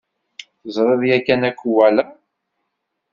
[0.61, 2.03] Teẓriḍ yakan akuwala?